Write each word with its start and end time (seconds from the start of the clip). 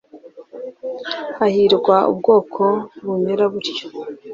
Hahirwa 1.37 1.95
ubwoko 2.11 2.63
bumera 3.05 3.45
butyo 3.51 3.85